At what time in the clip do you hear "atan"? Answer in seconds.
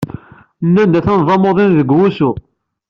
0.99-1.19